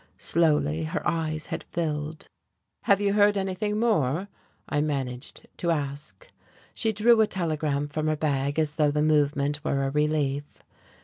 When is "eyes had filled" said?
1.07-2.27